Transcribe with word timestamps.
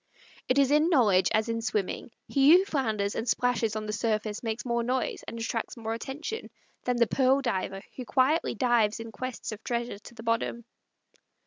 It 0.49 0.57
is 0.57 0.71
in 0.71 0.89
knowledge 0.89 1.29
as 1.31 1.47
in 1.47 1.61
swimming: 1.61 2.09
he 2.27 2.57
who 2.57 2.65
flounders 2.65 3.13
and 3.13 3.29
splashes 3.29 3.75
on 3.75 3.85
the 3.85 3.93
surface 3.93 4.41
makes 4.41 4.65
more 4.65 4.81
noise, 4.81 5.23
and 5.27 5.37
attracts 5.37 5.77
more 5.77 5.93
attention, 5.93 6.49
than 6.85 6.97
the 6.97 7.05
pearl 7.05 7.39
diver 7.39 7.83
who 7.95 8.03
quietly 8.05 8.55
dives 8.55 8.99
in 8.99 9.11
quest 9.11 9.51
of 9.51 9.63
treasures 9.63 10.01
to 10.01 10.15
the 10.15 10.23
bottom. 10.23 10.65